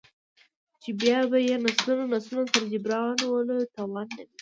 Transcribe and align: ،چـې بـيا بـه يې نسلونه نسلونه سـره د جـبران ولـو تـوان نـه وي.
،چـې 0.81 0.89
بـيا 0.99 1.19
بـه 1.29 1.37
يې 1.47 1.55
نسلونه 1.65 2.03
نسلونه 2.13 2.47
سـره 2.53 2.63
د 2.65 2.69
جـبران 2.71 3.17
ولـو 3.31 3.57
تـوان 3.75 4.07
نـه 4.17 4.23
وي. 4.27 4.35